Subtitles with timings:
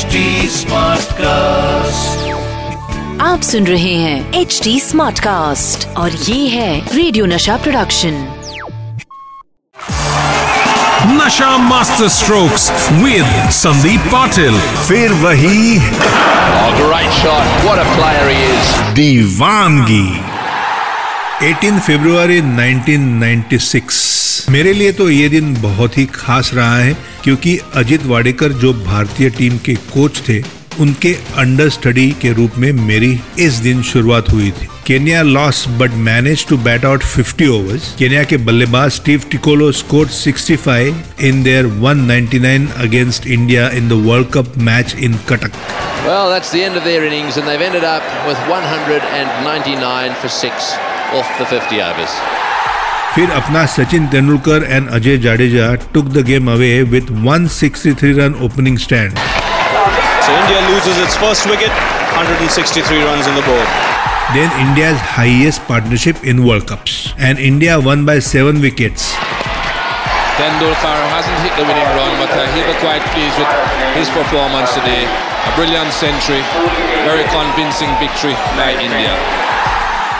[0.00, 0.20] HD
[1.14, 2.28] cast
[3.22, 8.14] आप सुन रहे हैं एच डी स्मार्ट कास्ट और ये है radio Nasha production
[11.18, 12.70] Nasha master strokes
[13.02, 14.58] with Sandeep Patil
[14.88, 15.78] फिर वही
[16.60, 17.52] Oh, great shot.
[17.66, 18.72] What a player he is.
[18.94, 20.08] दीवानगी।
[21.50, 24.19] 18 फरवरी 1996
[24.50, 29.30] मेरे लिए तो ये दिन बहुत ही खास रहा है क्योंकि अजित वाडेकर जो भारतीय
[29.30, 30.40] टीम के कोच थे
[30.80, 35.92] उनके अंडर स्टडी के रूप में मेरी इस दिन शुरुआत हुई थी। Kenya lose but
[36.08, 41.66] manage to bat out 50 overs Kenya के बल्लेबाज Steve Tikolo score 65 in their
[41.66, 45.52] 199 against India in the world cup match in Cuttack
[46.08, 50.70] Well, that's the end of their innings, and they've ended up with 199 for six
[51.18, 52.49] off the 50 overs.
[53.15, 58.77] फिर अपना Sachin Tendulkar and Ajay Jadeja took the game away with 163 run opening
[58.87, 59.19] stand
[60.27, 61.73] So India loses its first wicket,
[62.19, 63.75] 163 runs on the board.
[64.35, 66.93] then India's highest partnership in World Cups
[67.27, 69.03] and India won by 7 wickets
[70.37, 73.51] Tendulkar hasn't hit the winning run, but uh, he'll be quite pleased with
[73.99, 75.05] his performance today.
[75.51, 76.41] A brilliant century,
[77.07, 79.13] very convincing victory by India.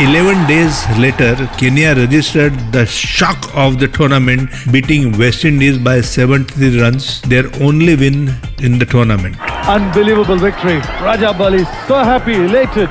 [0.00, 6.80] 11 days later Kenya registered the shock of the tournament beating West Indies by 73
[6.80, 9.36] runs their only win in the tournament
[9.68, 10.78] unbelievable victory.
[11.02, 12.88] Raja Bali so happy, elated.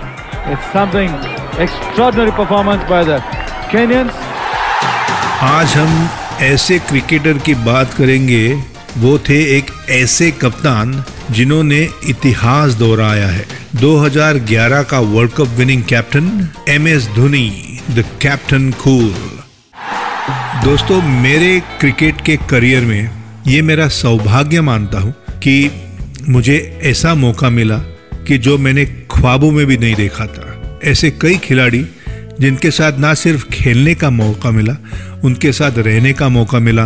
[0.51, 1.09] It's something
[1.57, 3.19] extraordinary performance by the
[3.71, 4.13] Kenyans.
[5.43, 6.09] आज हम
[6.43, 8.43] ऐसे cricketer की बात करेंगे
[9.03, 10.93] वो थे एक ऐसे कप्तान
[11.31, 17.49] जिन्होंने इतिहास दोहराया है। 2011 का world cup winning captain M S Dhoni
[17.91, 19.13] the captain cool
[20.63, 23.09] दोस्तों, मेरे क्रिकेट के करियर में
[23.47, 25.71] ये मेरा सौभाग्य मानता हूँ कि
[26.29, 27.77] मुझे ऐसा मौका मिला
[28.27, 31.85] कि जो मैंने ख्वाबों में भी नहीं देखा था। ऐसे कई खिलाड़ी
[32.39, 34.73] जिनके साथ ना सिर्फ़ खेलने का मौका मिला
[35.25, 36.83] उनके साथ रहने का मौका मिला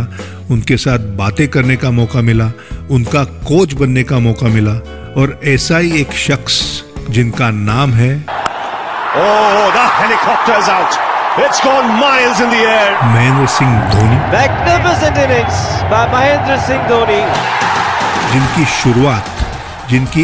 [0.52, 2.52] उनके साथ बातें करने का मौका मिला
[2.98, 4.74] उनका कोच बनने का मौका मिला
[5.22, 6.62] और ऐसा ही एक शख्स
[7.10, 8.12] जिनका नाम है
[9.22, 10.94] Oh, the helicopter's out.
[11.46, 12.92] It's gone miles in the air.
[13.16, 15.58] Mahendra Singh Dhoni Magnificent innings
[15.94, 17.20] by Mahendra Singh Dhoni.
[18.34, 20.24] जिनकी शुरुआत जिनकी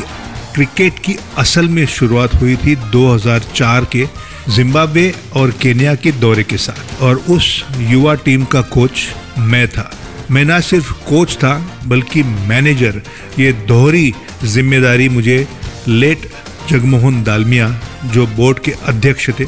[0.56, 4.06] क्रिकेट की असल में शुरुआत हुई थी 2004 के
[4.50, 8.92] जिम्बाब्वे और केन्या के दौरे के साथ। और उस युवा टीम का कोच
[9.38, 9.98] मैं था।
[10.32, 13.02] मैं ना सिर्फ़ कोच था, बल्कि मैनेजर।
[13.40, 14.14] ये दोहरी
[14.44, 15.48] ज़िम्मेदारी मुझे
[15.88, 16.30] लेट
[16.70, 19.46] जगमोहन दालमिया, जो बोर्ड के अध्यक्ष थे,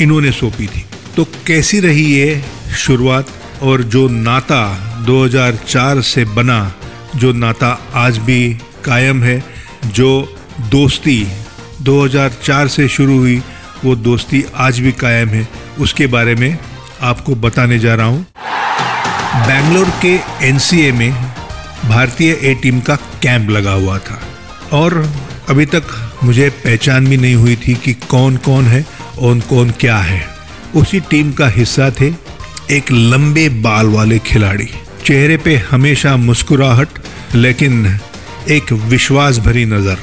[0.00, 0.84] इन्होंने सौंपी थी।
[1.16, 2.42] तो कैसी रही ये
[2.76, 3.26] शुरुआत?
[3.62, 6.74] और जो नाता 2004 से बना,
[7.16, 9.44] जो नाता आज भी कायम है,
[9.86, 11.26] जो दोस्ती
[11.82, 13.42] 2004 से शुरू हुई
[13.84, 15.46] वो दोस्ती आज भी कायम है।
[15.80, 16.58] उसके बारे में
[17.02, 18.26] आपको बताने जा रहा हूँ।
[19.46, 20.14] बेंगलोर के
[20.48, 21.10] एनसीए में
[21.88, 24.20] भारतीय ए टीम का कैंप लगा हुआ था।
[24.72, 24.94] और
[25.48, 25.82] अभी तक
[26.24, 28.84] मुझे पहचान भी नहीं हुई थी कि कौन कौन है
[29.18, 30.22] और कौन क्या है।
[30.76, 32.12] उसी टीम का हिस्सा थे
[32.70, 34.68] एक लंबे बाल वाले खिलाड़ी।
[35.06, 36.88] चेहरे पे हमेशा मुस्कुराहट,
[37.34, 37.98] लेकिन
[38.50, 39.98] एक विश्वास भरी नज़र।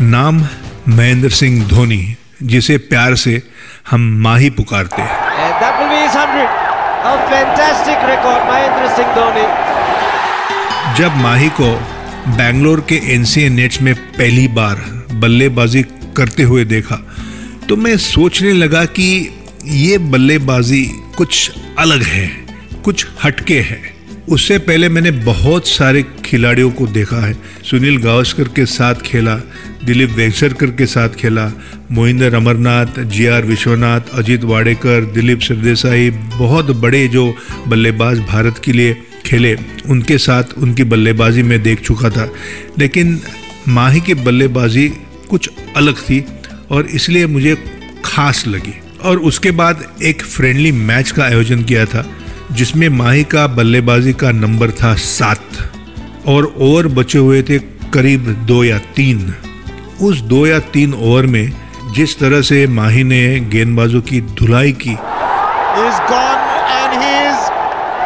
[0.00, 0.44] नाम
[0.88, 2.16] महेंद्र सिंह धोनी।
[2.46, 3.40] जिसे प्यार से
[3.90, 6.46] हम माही पुकारते हैं And that will be his 100.
[7.04, 9.46] A fantastic record, Mahendra Singh Dhoni.
[10.98, 11.68] जब माही को
[12.36, 14.84] बैंगलोर के एनसीए नेट्स में पहली बार
[15.22, 15.82] बल्लेबाजी
[16.16, 16.96] करते हुए देखा
[17.68, 19.08] तो मैं सोचने लगा कि
[19.64, 20.84] ये बल्लेबाजी
[21.16, 22.28] कुछ अलग है
[22.84, 23.80] कुछ हटके है
[24.30, 27.34] उससे पहले मैंने बहुत सारे खिलाड़ियों को देखा है
[27.70, 29.34] सुनील गावस्कर के साथ खेला
[29.84, 31.52] दिलीप वेंगसरकर के साथ खेला,
[31.90, 37.36] मोहिंदर अमरनाथ, जी आर विश्वनाथ, अजीत वाडेकर, दिलीप सरदेसाई बहुत बड़े जो
[37.68, 42.32] बल्लेबाज भारत के लिए खेले, उनके साथ उनकी बल्लेबाजी में देख चुका था।
[42.78, 43.20] लेकिन
[43.68, 44.92] माही की बल्लेबाजी
[45.30, 46.24] कुछ अलग थी
[46.70, 47.64] और इसलिए मुझे
[48.04, 52.10] खास लगी। और उसके बाद एक फ्रेंडली मैच का आयोजन किया था,
[52.52, 55.72] जिसमें माही का बल्लेबाजी का नंबर था सात,
[56.26, 57.58] और ओवर बचे हुए थे
[57.94, 59.34] करीब दो या तीन।
[60.02, 61.52] उस दो या तीन ओवर में
[61.94, 64.96] जिस तरह से माही ने गेंदबाजों की धुलाई की
[65.80, 67.44] is gone and he is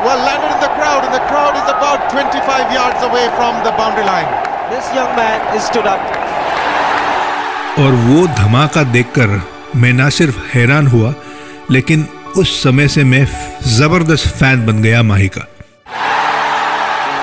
[0.05, 3.73] well landed in the crowd and the crowd is about 25 yards away from the
[3.73, 4.31] boundary line.
[4.71, 6.15] This young man is stood up.
[7.79, 9.41] और वो धमाका देखकर
[9.77, 11.15] मैं ना सिर्फ़ हैरान हुआ
[11.71, 12.07] लेकिन
[12.37, 13.27] उस समय से मैं
[13.77, 15.47] ज़बरदस्त फ़ैन बन गया माही का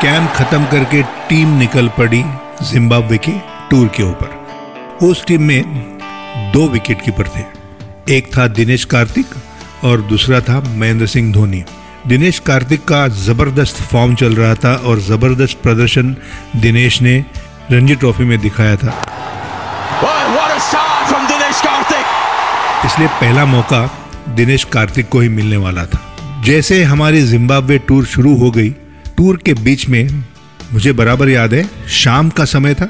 [0.02, 2.24] कैंप खत्म करके टीम निकल पड़ी
[2.72, 4.43] जिम्बाब्वे की टूर के ऊपर
[5.02, 5.64] उस टीम में
[6.54, 7.44] दो विकेट कीपर थे।
[8.16, 9.26] एक था दिनेश कार्तिक
[9.84, 11.64] और दूसरा था महेंद्र सिंह धोनी।
[12.08, 16.16] दिनेश कार्तिक का ज़बरदस्त फॉर्म चल रहा था और ज़बरदस्त प्रदर्शन
[16.56, 17.18] दिनेश ने
[17.72, 18.94] रणजी ट्रॉफी में दिखाया था।
[22.86, 23.86] इसलिए पहला मौका
[24.30, 26.00] दिनेश कार्तिक को ही मिलने वाला था।
[26.46, 28.70] जैसे हमारी जिम्बाब्वे टूर शुरू हो गई
[29.18, 30.08] टूर के बीच में
[30.74, 32.90] मुझे बराबर याद है शाम का समय था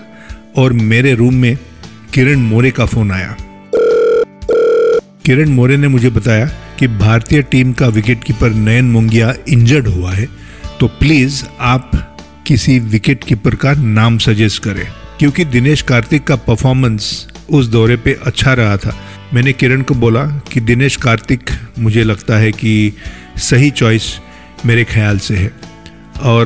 [0.57, 1.57] और मेरे रूम में
[2.13, 3.35] किरण मोरे का फ़ोन आया।
[5.25, 6.45] किरण मोरे ने मुझे बताया
[6.79, 10.27] कि भारतीय टीम का विकेटकीपर नयन मुंगिया इंजर्ड हुआ है
[10.79, 11.91] तो प्लीज़ आप
[12.47, 14.85] किसी विकेट कीपर का नाम सजेस्ट करें,
[15.19, 18.95] क्योंकि दिनेश कार्तिक का परफॉर्मेंस उस दौरे पे अच्छा रहा था।
[19.33, 21.49] मैंने किरण को बोला कि दिनेश कार्तिक,
[21.79, 22.93] मुझे लगता है कि
[23.39, 24.11] सही चॉइस
[24.65, 25.51] मेरे ख्याल से है।
[26.21, 26.45] और,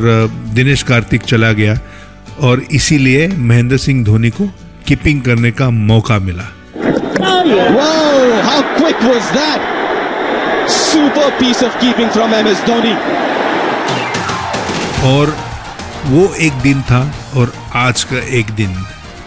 [0.53, 1.79] दिनेश कार्तिक चला गया,
[2.39, 4.49] और इसीलिए महेंद्र सिंह धोनी को
[4.87, 6.53] कीपिंग करने का मौका मिला
[7.47, 9.61] Wow, how quick was that?
[10.69, 12.93] Super piece of keeping from MS Dhoni.
[15.05, 15.35] और
[16.05, 17.01] वो एक दिन था
[17.37, 18.75] और आज का एक दिन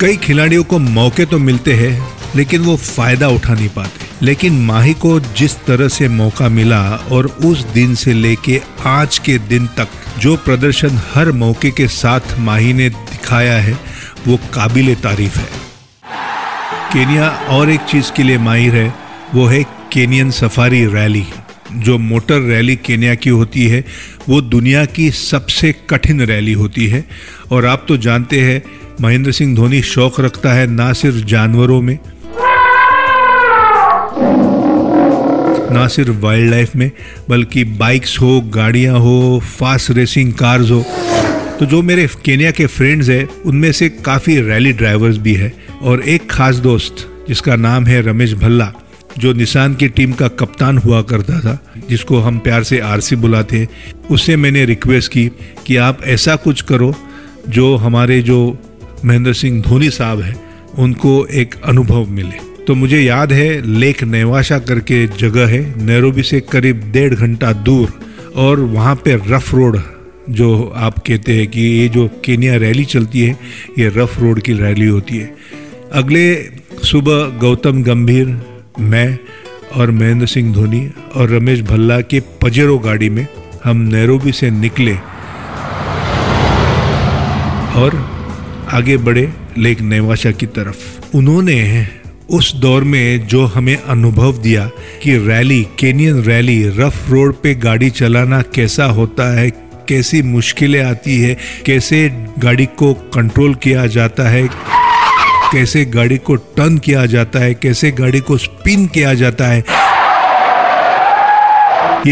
[0.01, 1.93] कई खिलाड़ियों को मौके तो मिलते हैं
[2.37, 6.83] लेकिन वो फ़ायदा उठा नहीं पाते लेकिन माही को जिस तरह से मौका मिला
[7.13, 12.39] और उस दिन से लेके आज के दिन तक जो प्रदर्शन हर मौके के साथ
[12.41, 13.77] माही ने दिखाया है
[14.29, 15.49] वो काबिल तारीफ़ है।
[16.93, 18.95] केनिया और एक चीज़ के लिए माहिर है,
[19.35, 21.27] वो है केनियन सफारी रैली।
[21.73, 23.85] जो मोटर रैली केनिया की होती है,
[24.29, 27.05] वो दुनिया की सबसे कठिन रैली होती है।
[27.51, 28.63] और आप तो जानते हैं,
[29.01, 31.99] महेंद्र सिंह धोनी शौक रखता है ना सिर्फ़ जानवरों में,
[35.73, 36.91] ना सिर्फ़ वाइल्ड लाइफ में,
[37.29, 40.85] बल्कि बाइक्स हो, गाड़ियाँ हो फास्ट रेसिंग कार्स हो।
[41.61, 45.53] तो जो मेरे केनिया के फ्रेंड्स हैं, उनमें से काफ़ी रैली ड्राइवर्स भी है।
[45.83, 48.73] और एक खास दोस्त, जिसका नाम है रमेश भल्ला,
[49.19, 53.69] जो निशान की टीम का कप्तान हुआ करता था, जिसको हम प्यार से आरसी बुलाते
[54.11, 55.31] उससे मैंने रिक्वेस्ट की
[55.67, 56.95] कि आप ऐसा कुछ करो,
[57.49, 58.59] जो हमारे जो
[59.05, 60.43] महेंद्र सिंह धोनी साहब हैं,
[60.79, 66.41] उनको एक अनुभव मिले। तो मुझे याद है, लेक नेवाशा करके जगह है, नैरोबी से
[66.41, 68.01] करीब डेढ़ घंटा दूर,
[68.37, 69.81] और वहाँ पे रफ रोड
[70.31, 73.39] जो आप कहते हैं कि ये जो केनिया रैली चलती है,
[73.79, 75.35] ये रफ रोड की रैली होती है।
[75.93, 76.35] अगले
[76.85, 78.41] सुबह गौतम गंभीर,
[78.81, 79.19] मैं
[79.77, 83.27] और महेंद्र सिंह धोनी और रमेश भल्ला के पजेरो गाड़ी में
[83.65, 84.95] हम नैरोबी से निकले
[87.81, 87.97] और
[88.73, 91.87] आगे बढ़े लेक नेवाशा की तरफ़। उन्होंने
[92.31, 94.71] उस दौर में जो हमें अनुभव दिया
[95.03, 101.21] कि rally, Kenyan rally, rough road पे गाड़ी चलाना कैसा होता है कैसी मुश्किलें आती
[101.21, 104.49] है, कैसे गाड़ी को कंट्रोल किया जाता है,
[105.53, 109.65] कैसे गाड़ी को टर्न किया जाता है, कैसे गाड़ी को स्पिन किया जाता है।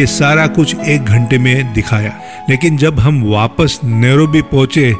[0.00, 2.12] ये सारा कुछ एक घंटे में दिखाया।
[2.50, 4.94] लेकिन जब हम वापस नैरोबी पहुँचे,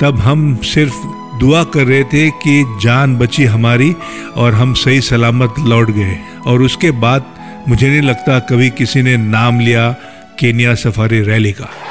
[0.00, 0.94] तब हम सिर्फ़
[1.40, 3.96] दुआ कर रहे थे कि जान बची हमारी
[4.36, 6.16] और हम सही सलामत लौट गए।
[6.46, 7.24] और उसके बाद
[7.68, 9.96] मुझे नहीं लगता कभी किसी ने नाम लिया
[10.38, 11.83] केनिया सफारी रैली का।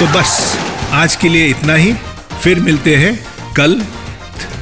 [0.00, 0.32] तो बस
[0.92, 1.92] आज के लिए इतना ही।
[2.42, 3.12] फिर मिलते हैं
[3.54, 3.74] कल।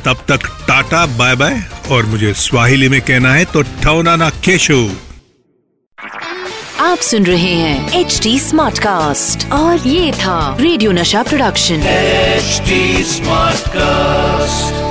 [0.04, 4.78] तब तक टाटा बाय बाय और मुझे स्वाहिली में कहना है तो ठौनाना केशो।
[6.80, 13.04] आप सुन रहे हैं एच डी स्मार्ट कास्ट और ये था radio Nasha production. HD
[13.04, 14.83] smart cast